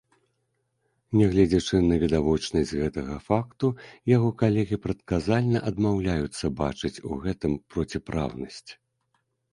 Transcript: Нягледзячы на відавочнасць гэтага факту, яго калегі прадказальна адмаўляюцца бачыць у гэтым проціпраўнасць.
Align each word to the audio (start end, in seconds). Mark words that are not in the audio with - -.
Нягледзячы 1.19 1.81
на 1.89 1.95
відавочнасць 2.03 2.71
гэтага 2.81 3.17
факту, 3.27 3.67
яго 4.15 4.29
калегі 4.41 4.79
прадказальна 4.87 5.61
адмаўляюцца 5.73 6.45
бачыць 6.63 6.95
у 7.11 7.21
гэтым 7.27 7.53
проціпраўнасць. 7.75 8.65